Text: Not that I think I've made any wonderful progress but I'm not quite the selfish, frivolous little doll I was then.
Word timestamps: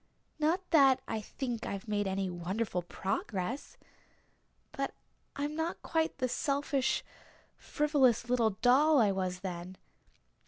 Not 0.39 0.67
that 0.71 0.99
I 1.07 1.21
think 1.21 1.63
I've 1.67 1.87
made 1.87 2.07
any 2.07 2.27
wonderful 2.27 2.81
progress 2.81 3.77
but 4.71 4.95
I'm 5.35 5.55
not 5.55 5.83
quite 5.83 6.17
the 6.17 6.27
selfish, 6.27 7.03
frivolous 7.55 8.27
little 8.27 8.49
doll 8.63 8.99
I 8.99 9.11
was 9.11 9.41
then. 9.41 9.77